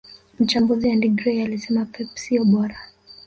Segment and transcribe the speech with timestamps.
[0.39, 2.79] Mchambuzi Andy Gray alisema pep siyo bora